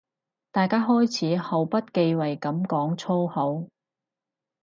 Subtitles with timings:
[0.51, 3.69] 大家開始毫不忌諱噉講粗口